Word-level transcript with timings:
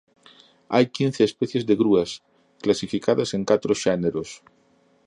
Hai 0.73 0.85
quince 0.95 1.21
especies 1.25 1.63
de 1.69 1.75
grúas 1.81 2.09
clasificadas 2.63 3.29
en 3.37 3.41
catro 3.49 3.73
xéneros. 3.83 4.29